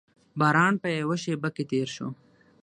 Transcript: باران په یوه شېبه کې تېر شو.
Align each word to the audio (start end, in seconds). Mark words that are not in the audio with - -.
باران 0.39 0.73
په 0.83 0.87
یوه 0.99 1.17
شېبه 1.23 1.49
کې 1.55 1.63
تېر 1.71 1.87
شو. 1.95 2.07